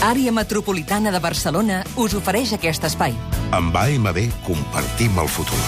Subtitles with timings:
[0.00, 3.12] Àrea Metropolitana de Barcelona us ofereix aquest espai.
[3.52, 5.60] Amb AMB compartim el futur.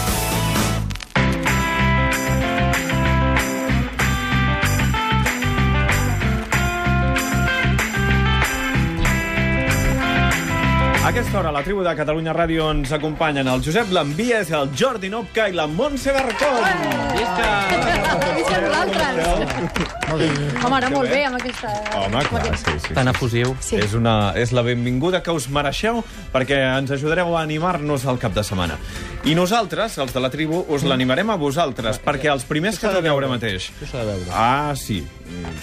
[11.03, 14.69] A aquesta hora, a la tribu de Catalunya Ràdio ens acompanyen el Josep Lambies, el
[14.78, 16.62] Jordi Nopca i la Montse Barcón.
[17.16, 19.27] Visca vosaltres!
[20.62, 21.73] Home, ara molt bé amb aquesta...
[21.98, 22.95] Home, clar, sí, sí.
[22.95, 23.56] Tan efusiu.
[23.59, 23.80] Sí.
[23.83, 28.37] És, una, és la benvinguda que us mereixeu perquè ens ajudareu a animar-nos al cap
[28.37, 28.79] de setmana.
[29.27, 33.19] I nosaltres, els de la tribu, us l'animarem a vosaltres, perquè els primers que truqueu
[33.19, 33.73] ara mateix...
[33.80, 34.30] Això s'ha de veure.
[34.30, 35.02] Ah, sí,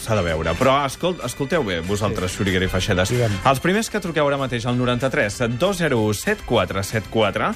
[0.02, 0.54] s'ha de veure.
[0.60, 2.40] Però escolt, escolteu bé, vosaltres, sí.
[2.42, 3.14] Xuriguera i Feixedes.
[3.14, 3.40] Digue'm.
[3.52, 7.54] Els primers que truqueu ara mateix al 93 201 7474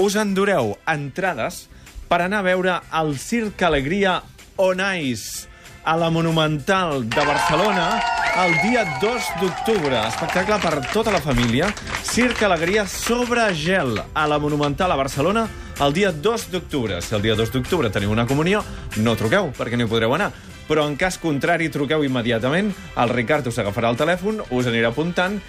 [0.00, 1.64] us endureu entrades
[2.10, 4.20] per anar a veure el Circ Alegria
[4.56, 5.48] On Ice
[5.84, 8.00] a la Monumental de Barcelona
[8.40, 9.96] el dia 2 d'octubre.
[10.06, 11.72] Espectacle per tota la família.
[12.06, 15.48] Circ Alegria sobre gel a la Monumental a Barcelona
[15.80, 17.00] el dia 2 d'octubre.
[17.02, 18.62] Si el dia 2 d'octubre teniu una comunió,
[19.00, 20.30] no truqueu, perquè no hi podreu anar.
[20.70, 22.70] Però en cas contrari, truqueu immediatament.
[23.00, 25.40] El Ricard us agafarà el telèfon, us anirà apuntant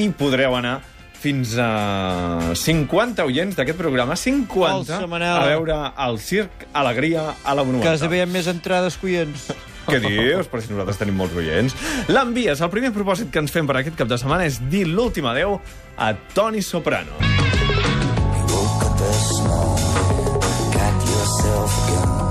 [0.00, 0.78] i podreu anar
[1.22, 5.36] fins a 50 oients d'aquest programa, 50, Alça, Manel.
[5.36, 5.76] a veure
[6.08, 7.92] el Circ Alegria a la Monumental.
[7.92, 9.52] Quasi veiem més entrades que oients.
[9.92, 10.48] Què dius?
[10.50, 11.76] Però si nosaltres tenim molts oients.
[12.10, 12.62] L'envies.
[12.62, 15.58] El primer propòsit que ens fem per aquest cap de setmana és dir l'últim adeu
[15.98, 17.18] a Toni Soprano.
[18.82, 22.21] up this morning, got yourself a gun.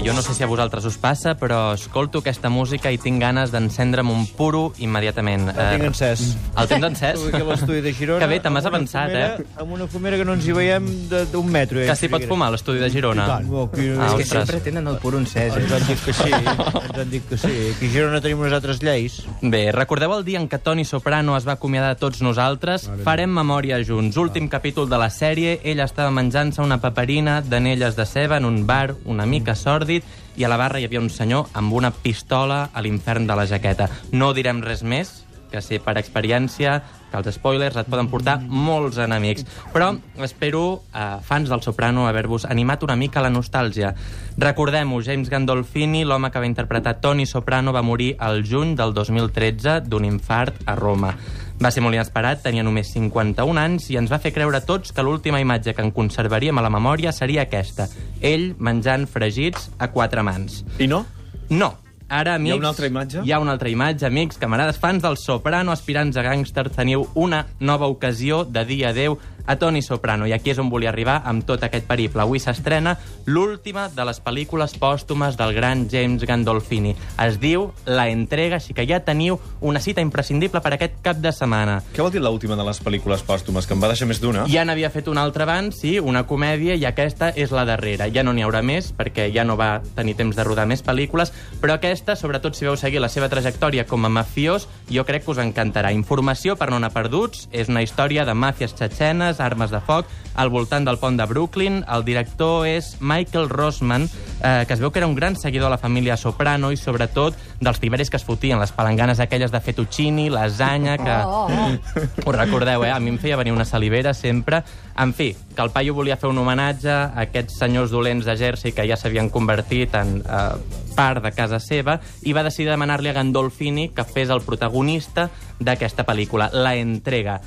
[0.00, 3.50] Jo no sé si a vosaltres us passa, però escolto aquesta música i tinc ganes
[3.52, 5.48] d'encendre'm un puro immediatament.
[5.50, 6.36] El tinc encès.
[6.56, 7.20] El tens encès?
[7.34, 8.20] A l'estudi de Girona.
[8.20, 9.46] Que bé, te m'has avançat, fumera- eh?
[9.58, 10.86] Amb una fumera que no ens hi veiem
[11.32, 11.80] d'un metro.
[11.80, 13.24] eh, Que s'hi pot fumar l'estudi de Girona?
[13.24, 13.50] I tant.
[13.52, 16.30] Oh, que- Ah, és que sempre tenen el pur encès, Ens han dit que sí,
[16.32, 17.72] ens han dit que sí.
[17.76, 19.22] Aquí a Girona tenim unes altres lleis.
[19.40, 22.88] Bé, recordeu el dia en què Toni Soprano es va acomiadar de tots nosaltres?
[23.04, 24.16] Farem memòria junts.
[24.16, 28.66] Últim capítol de la sèrie, ell estava menjant-se una paperina d'anelles de ceba en un
[28.66, 32.70] bar una mica sòrdid i a la barra hi havia un senyor amb una pistola
[32.72, 33.88] a l'infern de la jaqueta.
[34.12, 36.80] No direm res més, que sé per experiència
[37.12, 39.44] que els spoilers et poden portar molts enemics.
[39.74, 39.92] Però
[40.24, 43.94] espero, eh, fans del Soprano, haver-vos animat una mica a la nostàlgia.
[44.38, 49.82] Recordem-ho, James Gandolfini, l'home que va interpretar Tony Soprano, va morir al juny del 2013
[49.84, 51.14] d'un infart a Roma.
[51.62, 54.90] Va ser molt inesperat, tenia només 51 anys i ens va fer creure a tots
[54.90, 57.86] que l'última imatge que en conservaríem a la memòria seria aquesta.
[58.20, 60.64] Ell menjant fregits a quatre mans.
[60.80, 61.04] I no?
[61.50, 61.81] No.
[62.12, 62.50] Ara, amics...
[62.50, 63.20] Hi ha una altra imatge?
[63.24, 67.46] Hi ha una altra imatge, amics, camarades, fans del Soprano, aspirants a gàngster, teniu una
[67.58, 69.16] nova ocasió de dir adeu
[69.46, 70.26] a Tony Soprano.
[70.26, 72.22] I aquí és on volia arribar amb tot aquest periple.
[72.22, 76.94] Avui s'estrena l'última de les pel·lícules pòstumes del gran James Gandolfini.
[77.22, 81.32] Es diu La Entrega, així que ja teniu una cita imprescindible per aquest cap de
[81.32, 81.80] setmana.
[81.94, 83.66] Què vol dir l'última de les pel·lícules pòstumes?
[83.66, 84.46] Que em va deixar més d'una?
[84.50, 88.08] Ja n'havia fet una altra abans, sí, una comèdia, i aquesta és la darrera.
[88.12, 91.32] Ja no n'hi haurà més, perquè ja no va tenir temps de rodar més pel·lícules,
[91.62, 95.32] però aquesta, sobretot si veu seguir la seva trajectòria com a mafiós, jo crec que
[95.34, 95.92] us encantarà.
[95.94, 100.50] Informació per no anar perduts, és una història de màfies txetxenes, armes de foc, al
[100.50, 101.82] voltant del pont de Brooklyn.
[101.88, 104.08] El director és Michael Rossman,
[104.42, 107.36] eh, que es veu que era un gran seguidor de la família Soprano i, sobretot,
[107.60, 111.16] dels tiberis que es fotien, les palanganes aquelles de fettuccini, lasanya, que...
[111.24, 112.26] Oh, oh.
[112.26, 112.92] Us recordeu, eh?
[112.92, 114.62] A mi em feia venir una salivera sempre.
[114.98, 118.72] En fi, que el paio volia fer un homenatge a aquests senyors dolents de Jersey
[118.76, 123.16] que ja s'havien convertit en eh, part de casa seva i va decidir demanar-li a
[123.16, 125.28] Gandolfini que fes el protagonista
[125.60, 127.40] d'aquesta pel·lícula, La Entrega.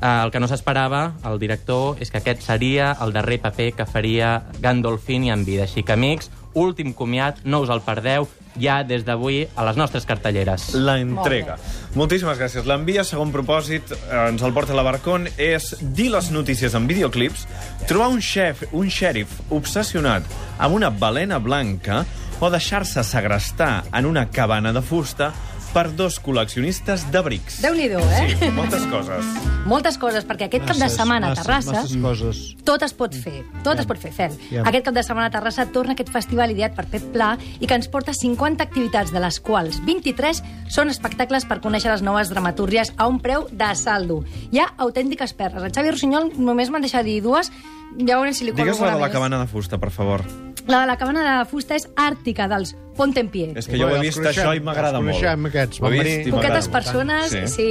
[0.00, 3.86] Eh, el que no s'esperava, el director, és que aquest seria el darrer paper que
[3.86, 5.66] faria Gandolfini en vida.
[5.68, 8.26] Així que, amics, últim comiat, no us el perdeu,
[8.60, 10.70] ja des d'avui a les nostres cartelleres.
[10.74, 11.58] La entrega.
[11.94, 12.64] Moltíssimes gràcies.
[12.66, 17.46] L'envia, segon propòsit, eh, ens el porta la Barcón, és dir les notícies en videoclips,
[17.86, 20.24] trobar un xef, un xèrif obsessionat
[20.58, 22.04] amb una balena blanca
[22.40, 25.32] o deixar-se segrestar en una cabana de fusta
[25.74, 27.60] per dos col·leccionistes de brics.
[27.62, 28.36] Déu-n'hi-do, eh?
[28.38, 29.26] Sí, moltes coses.
[29.70, 32.38] Moltes coses, perquè aquest cap de setmana a masses, Terrassa Masses coses.
[32.64, 34.32] tot es pot fer, tot es pot fer, Fel.
[34.50, 34.64] Ja.
[34.66, 37.76] Aquest cap de setmana a Terrassa torna aquest festival ideat per Pep Pla i que
[37.76, 42.94] ens porta 50 activitats, de les quals 23 són espectacles per conèixer les noves dramatúrgies
[42.96, 44.22] a un preu de saldo.
[44.50, 45.62] Hi ha autèntiques perles.
[45.68, 47.52] El Xavi Rossinyol només m'han deixat dir dues,
[48.00, 50.24] ja veurem si li colo Digues la de la cabana de fusta, per favor.
[50.70, 53.48] La de la cabana de fusta és àrtica, dels Ponte en Pie.
[53.58, 55.16] És que jo ho he vist això i m'agrada els molt.
[55.16, 57.42] coneixem, aquests, Ho he vist i m'agrada Poquetes persones, sí.
[57.48, 57.66] sí.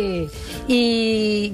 [0.68, 0.82] I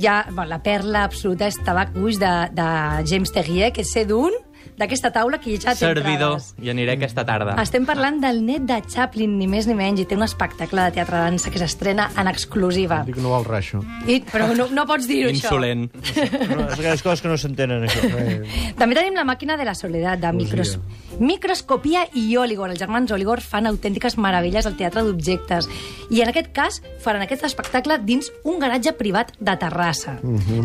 [0.02, 2.68] ja, bueno, la perla absoluta és Tabac Buix de, de
[3.06, 4.34] James Terrier, que sé d'un
[4.78, 6.54] d'aquesta taula que ja té Servidor, entrades.
[6.62, 7.56] i aniré aquesta tarda.
[7.62, 10.98] Estem parlant del net de Chaplin, ni més ni menys, i té un espectacle de
[11.00, 13.04] teatre dansa que s'estrena en exclusiva.
[13.08, 13.82] Dic no val res, això.
[14.08, 15.48] I, però no, no pots dir-ho, això.
[15.48, 15.88] Insolent.
[15.96, 18.12] No, és aquelles coses que no s'entenen, això.
[18.82, 20.78] També tenim la màquina de la soledat, de micros...
[21.16, 22.74] Microscopia i Oligor.
[22.74, 25.70] Els germans Oligor fan autèntiques meravelles al teatre d'objectes.
[26.12, 30.18] I en aquest cas faran aquest espectacle dins un garatge privat de Terrassa.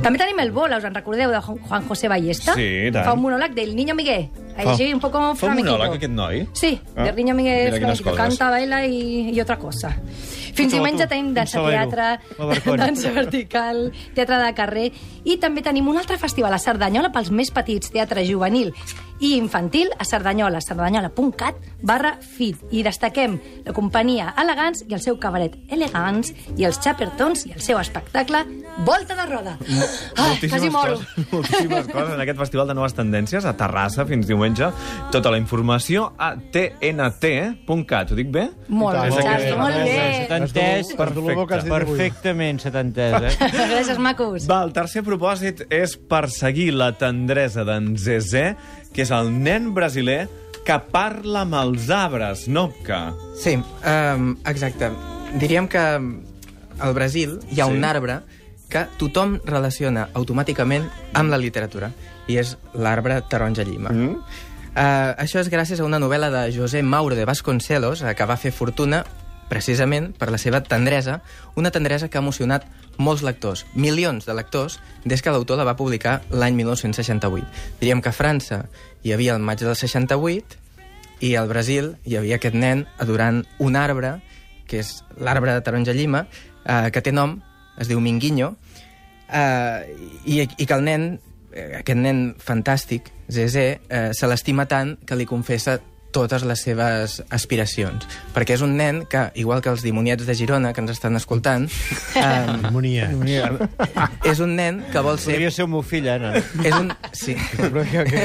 [0.03, 2.55] També tenim el Bola, us en recordeu, de Juan Juan José Ballesta?
[2.59, 3.07] Sí, i tant.
[3.07, 4.31] Fa un monòleg del Niño Miguel.
[4.69, 5.73] Així, un poco fa un flamenquito.
[5.79, 6.47] monòleg, aquest noi?
[6.53, 8.11] Sí, Ah, Niño Miguel flamenquito.
[8.11, 8.21] coses.
[8.21, 9.95] Canta, baila i, i otra cosa.
[10.55, 12.19] Fins diumenge tenim dansa teatre,
[12.77, 14.89] dansa vertical, teatre de carrer
[15.25, 18.73] i també tenim un altre festival a Cerdanyola pels més petits, teatre juvenil
[19.21, 21.55] i infantil a Cerdanyola, cerdanyola.cat
[21.85, 22.57] barra fit.
[22.73, 27.61] I destaquem la companyia Elegants i el seu cabaret Elegants i els Chapertons i el
[27.61, 28.43] seu espectacle
[28.87, 29.59] Volta de Roda.
[30.17, 30.97] Ai, quasi moro.
[30.97, 34.50] coses, moltíssimes coses en aquest Festival de Noves Tendències a Terrassa fins diumenge.
[35.11, 38.11] Tota la informació a tnt.cat.
[38.12, 38.49] Ho dic bé?
[38.69, 40.26] Molt bé, molt bé.
[40.37, 41.69] entès Perfecte.
[41.70, 43.50] perfectament, s'ha entès, eh?
[43.73, 44.47] Gràcies, macos.
[44.50, 48.56] Va, el tercer propòsit és perseguir la tendresa d'en Zezé,
[48.94, 50.29] que és el nen brasiler
[50.67, 53.12] que parla amb els arbres, Nopka.
[53.41, 54.91] Sí, um, exacte.
[55.41, 57.73] Diríem que al Brasil hi ha Sí.
[57.73, 58.20] un arbre
[58.70, 61.91] que tothom relaciona automàticament amb la literatura,
[62.31, 63.91] i és l'arbre taronja llima.
[63.91, 64.21] Mm.
[64.71, 68.38] Uh, això és gràcies a una novel·la de José Mauro de Vasconcelos, uh, que va
[68.38, 69.03] fer fortuna
[69.50, 71.19] precisament per la seva tendresa,
[71.59, 72.69] una tendresa que ha emocionat
[73.00, 77.49] molts lectors, milions de lectors, des que l'autor la va publicar l'any 1968.
[77.81, 78.62] Diríem que a França
[79.03, 80.61] hi havia el maig del 68
[81.26, 84.19] i al Brasil hi havia aquest nen adorant un arbre,
[84.71, 86.26] que és l'arbre de taronja llima,
[86.65, 87.41] eh, que té nom,
[87.81, 88.55] es diu Minguinho,
[89.29, 89.91] eh,
[90.25, 95.17] i, i que el nen, eh, aquest nen fantàstic, Zezé, eh, se l'estima tant que
[95.19, 95.79] li confessa
[96.12, 98.07] totes les seves aspiracions.
[98.35, 101.69] Perquè és un nen que, igual que els dimoniats de Girona, que ens estan escoltant,
[102.21, 103.11] Harmonia.
[104.27, 105.35] és un nen que vol ser...
[105.37, 106.33] Podria ser el meu fill, Anna.
[106.65, 106.93] És un...
[107.17, 107.35] Sí.
[107.57, 108.25] Però que, que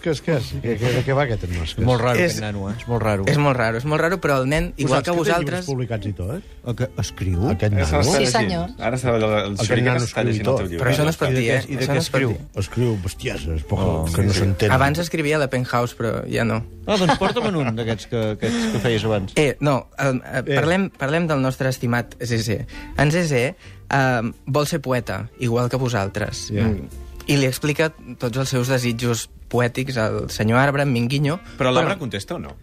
[0.00, 0.50] que és que és?
[0.62, 1.86] Que, que, de què va aquest nops que és?
[1.86, 2.74] Molt raro, És- aquest nano, eh?
[2.78, 3.26] És molt raro.
[3.30, 5.30] És molt raro, és molt raro, però el nen, Ho igual saps que té llibres
[5.30, 5.66] vosaltres...
[5.70, 6.50] publicats i tot?
[6.70, 7.46] El que escriu?
[7.50, 8.02] Aquest nano?
[8.10, 8.74] Sí, senyor.
[8.78, 10.82] Ara se el, el Aquest Xurica nano s'està llegint el teu llibre.
[10.84, 11.60] Però això no es pot dir, eh?
[11.68, 12.34] i de què es escriu?
[12.64, 14.70] Escriu bestieses, poc, Oh, que no s'entén.
[14.74, 16.60] Abans escrivia a la Penthouse, però ja no.
[16.86, 19.36] Ah, doncs porta'm un d'aquests que, aquests que feies abans.
[19.40, 22.64] Eh, no, el, eh, parlem, parlem del nostre estimat Zezé.
[22.98, 26.48] En Zezé eh, vol ser poeta, igual que vosaltres.
[26.54, 26.66] Ja.
[26.66, 27.06] Mm.
[27.30, 31.38] I li explica tots els seus desitjos poètics al senyor arbre, en Minguinho.
[31.58, 32.56] Però l'arbre contesta o no?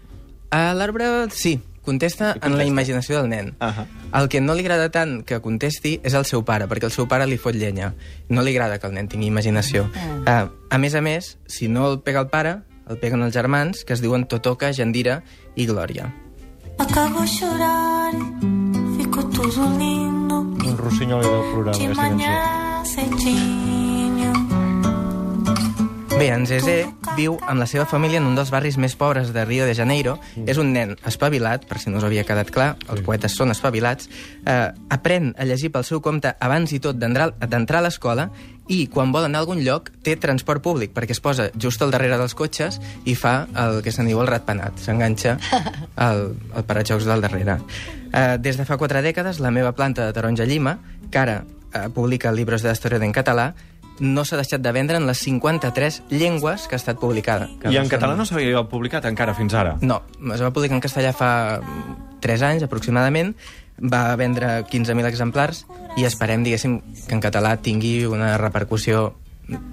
[0.51, 1.57] A l'arbre, sí,
[1.87, 3.53] contesta en la imaginació del nen.
[3.63, 3.85] Ahà.
[4.19, 7.07] El que no li agrada tant que contesti és el seu pare, perquè el seu
[7.07, 7.93] pare li fot llenya.
[8.27, 9.85] No li agrada que el nen tingui imaginació.
[10.23, 12.57] Uh, a més a més, si no el pega el pare,
[12.89, 15.21] el peguen els germans, que es diuen Totoca, Jandira
[15.55, 16.11] i Glòria.
[16.77, 18.13] Acabo a chorar,
[18.97, 20.45] ficou tudo lindo.
[20.67, 23.86] Un rossinyol del programa, De aquesta cançó.
[26.17, 29.43] Bé, en Zezé viu amb la seva família en un dels barris més pobres de
[29.45, 30.15] Rio de Janeiro.
[30.33, 30.47] Mm.
[30.49, 34.09] És un nen espavilat, per si no us havia quedat clar, els poetes són espavilats.
[34.41, 38.31] Eh, aprèn a llegir pel seu compte abans i tot d'entrar d'entrar a l'escola
[38.65, 41.93] i quan vol anar a algun lloc té transport públic perquè es posa just al
[41.93, 44.81] darrere dels cotxes i fa el que se'n diu el ratpenat.
[44.81, 45.37] S'enganxa
[46.07, 47.59] al, al parajocs del darrere.
[48.09, 50.79] Eh, des de fa quatre dècades, la meva planta de taronja llima,
[51.11, 51.43] que ara
[51.77, 53.51] eh, publica llibres d'història en català,
[53.99, 57.49] no s'ha deixat de vendre en les 53 llengües que ha estat publicada.
[57.61, 59.77] Que I en català no s'havia publicat encara fins ara.
[59.81, 60.01] No,
[60.33, 61.31] es va publicar en castellà fa
[62.21, 63.35] 3 anys aproximadament,
[63.77, 65.65] va vendre 15.000 exemplars
[65.97, 69.11] i esperem, diguéssim, que en català tingui una repercussió,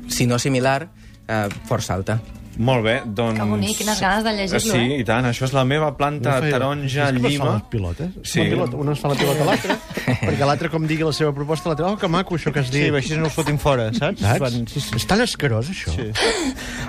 [0.08, 0.88] si no similar,
[1.28, 2.20] eh, força alta.
[2.58, 3.38] Molt bé, doncs...
[3.40, 4.98] Que bonic, quines ganes de llegir-lo, Sí, eh?
[5.00, 7.52] i tant, això és la meva planta No feia- taronja és llima.
[7.54, 8.10] les pilotes?
[8.22, 8.40] Sí.
[8.44, 9.76] La pilota, una es fa la pilota a l'altra,
[10.28, 12.78] perquè l'altre, com digui la seva proposta, l'altre, oh, que maco, això que has Sí,
[12.84, 12.94] dit.
[12.94, 14.20] així no els fotin fora, saps?
[14.20, 14.52] Saps?
[14.70, 14.94] Sí, sí.
[15.00, 15.90] És tan escarós, això.
[15.96, 16.10] Sí.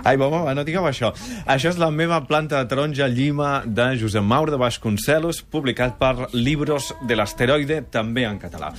[0.03, 1.13] Ai, va, va, va, no digueu això.
[1.45, 6.29] Això és la meva planta de taronja llima de Josep Maur de Vasconcelos, publicat per
[6.33, 8.73] Libros de l'Asteroide, també en català.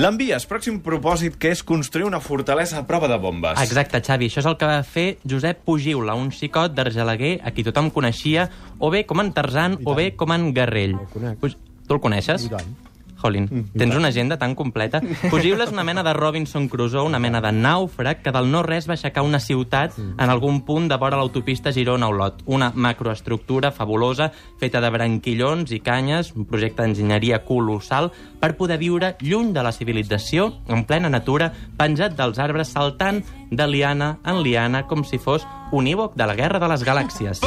[0.00, 3.58] L'envies, pròxim propòsit, que és construir una fortalesa a prova de bombes.
[3.60, 4.30] Exacte, Xavi.
[4.30, 8.48] Això és el que va fer Josep Pugiula, un xicot d'Argelaguer a qui tothom coneixia
[8.78, 10.96] o bé com en Tarzan o bé com en Garrell.
[10.96, 11.50] El conec.
[11.84, 12.48] Tu el coneixes?
[12.48, 12.89] I tant.
[13.20, 15.00] Jolín, tens una agenda tan completa.
[15.28, 18.96] Fugible és una mena de Robinson Crusoe, una mena de nàufrag que del no-res va
[18.96, 22.44] aixecar una ciutat en algun punt de vora l'autopista Girona-Olot.
[22.46, 28.10] Una macroestructura fabulosa, feta de branquillons i canyes, un projecte d'enginyeria colossal,
[28.40, 33.66] per poder viure lluny de la civilització, en plena natura, penjat dels arbres, saltant de
[33.66, 37.44] liana en liana, com si fos unívoc de la Guerra de les Galàxies.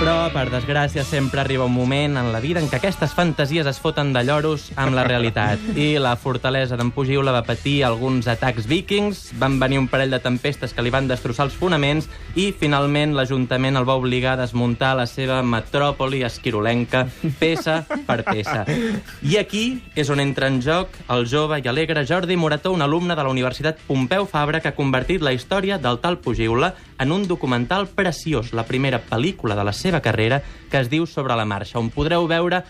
[0.00, 3.76] Però, per desgràcia, sempre arriba un moment en la vida en què aquestes fantasies es
[3.84, 5.60] foten de lloros amb la realitat.
[5.76, 10.22] I la fortalesa d'en Pugiula va patir alguns atacs vikings, van venir un parell de
[10.24, 14.94] tempestes que li van destrossar els fonaments i, finalment, l'Ajuntament el va obligar a desmuntar
[14.96, 17.04] la seva metròpoli esquirolenca,
[17.36, 18.64] peça per peça.
[19.20, 19.66] I aquí
[20.00, 23.36] és on entra en joc el jove i alegre Jordi Morató, un alumne de la
[23.36, 28.54] Universitat Pompeu Fabra que ha convertit la història del tal Pugiula en un documental preciós,
[28.56, 30.38] la primera pel·lícula de la seva carrera
[30.70, 32.62] que es diu Sobre la marxa, on podreu veure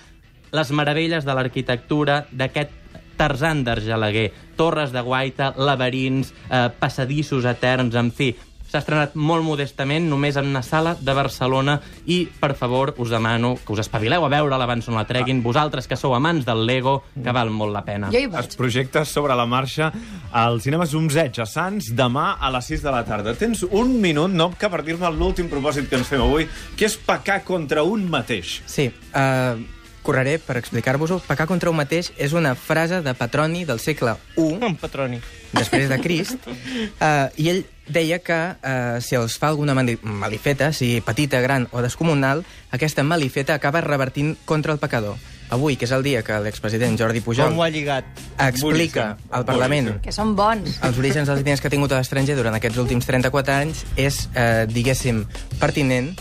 [0.56, 2.72] les meravelles de l'arquitectura d'aquest
[3.20, 8.32] Tarzan d'Argelaguer, torres de guaita, laberints, eh, passadissos eterns, en fi,
[8.70, 13.56] s'ha estrenat molt modestament, només en una sala de Barcelona, i, per favor, us demano
[13.58, 17.00] que us espavileu a veure-la abans no la treguin, vosaltres que sou amants del Lego,
[17.14, 18.12] que val molt la pena.
[18.14, 18.46] Jo hi vaig.
[18.46, 19.90] Es projecta sobre la marxa
[20.32, 23.34] al cinema Zumzeig, a Sants, demà a les 6 de la tarda.
[23.34, 26.46] Tens un minut, no?, que per dir-me l'últim propòsit que ens fem avui,
[26.76, 28.60] que és pecar contra un mateix.
[28.70, 29.58] Sí, uh,
[30.06, 31.20] correré per explicar-vos-ho.
[31.26, 35.20] Pecar contra un mateix és una frase de Petroni del segle I, Un patroni.
[35.52, 40.72] després de Crist, uh, i ell deia que uh, si els fa alguna mali- malifeta,
[40.72, 45.16] si petita, gran o descomunal, aquesta malifeta acaba revertint contra el pecador.
[45.50, 48.06] Avui, que és el dia que l'expresident Jordi Pujol Com ho ha lligat?
[48.38, 50.04] explica Boníssim, al Parlament boníssim.
[50.04, 50.76] Que són bons.
[50.86, 54.28] els orígens dels diners que ha tingut a l'estranger durant aquests últims 34 anys és,
[54.34, 55.24] eh, diguéssim,
[55.58, 56.12] pertinent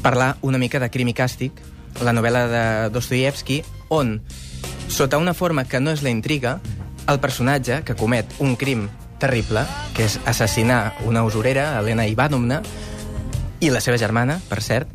[0.00, 1.50] parlar una mica de Crim i Càstig,
[2.02, 2.62] la novel·la de
[2.94, 4.20] Dostoyevsky, on,
[4.88, 6.60] sota una forma que no és la intriga,
[7.08, 8.86] el personatge que comet un crim
[9.22, 9.62] terrible,
[9.94, 12.60] que és assassinar una usurera, Helena Ivanovna,
[13.62, 14.90] i la seva germana, per cert,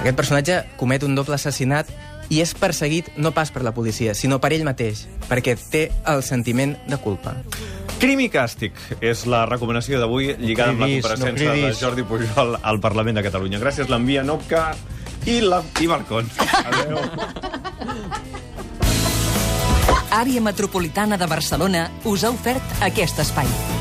[0.00, 1.90] aquest personatge comet un doble assassinat
[2.28, 6.24] i és perseguit no pas per la policia, sinó per ell mateix, perquè té el
[6.26, 7.36] sentiment de culpa.
[7.98, 11.80] Crim i càstig és la recomanació d'avui lligada amb la cridis, no compareixença de cridis.
[11.82, 13.62] Jordi Pujol al Parlament de Catalunya.
[13.62, 14.68] Gràcies, l'envia Nopca
[15.26, 16.38] i, la, i Balcons.
[16.68, 17.02] Adéu.
[20.10, 23.77] Àrea Metropolitana de Barcelona us ha ofert aquest espai.